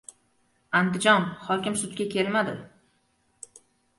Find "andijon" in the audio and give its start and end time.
0.79-1.27